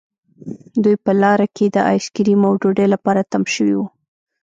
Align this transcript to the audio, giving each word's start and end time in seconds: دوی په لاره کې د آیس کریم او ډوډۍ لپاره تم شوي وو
دوی 0.83 0.95
په 1.05 1.11
لاره 1.21 1.47
کې 1.55 1.65
د 1.75 1.77
آیس 1.91 2.05
کریم 2.15 2.41
او 2.47 2.53
ډوډۍ 2.61 2.87
لپاره 2.93 3.27
تم 3.31 3.43
شوي 3.53 3.73
وو 3.77 3.85